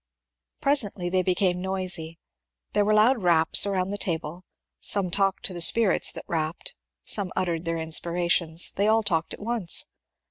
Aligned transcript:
Presently 0.61 1.09
they 1.11 1.21
became 1.21 1.61
noisy; 1.61 2.17
there 2.73 2.83
were 2.83 2.95
load 2.95 3.21
raps 3.21 3.67
around 3.67 3.91
the 3.91 3.99
table; 3.99 4.43
some 4.79 5.11
talked 5.11 5.45
to 5.45 5.53
the 5.53 5.61
spirits 5.61 6.11
that 6.13 6.25
rapped, 6.27 6.73
some 7.05 7.31
uttered 7.35 7.65
their 7.65 7.77
inspirations; 7.77 8.71
they 8.71 8.87
all 8.87 9.03
talked 9.03 9.31
at 9.31 9.39
once. 9.39 9.85